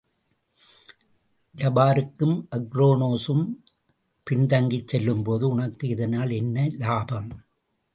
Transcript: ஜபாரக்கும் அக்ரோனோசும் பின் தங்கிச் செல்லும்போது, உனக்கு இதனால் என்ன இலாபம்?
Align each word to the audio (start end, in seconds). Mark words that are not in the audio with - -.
ஜபாரக்கும் 1.57 2.47
அக்ரோனோசும் 2.51 3.45
பின் 4.23 4.45
தங்கிச் 4.45 4.87
செல்லும்போது, 4.87 5.49
உனக்கு 5.49 5.87
இதனால் 5.87 6.29
என்ன 6.29 6.65
இலாபம்? 6.65 7.43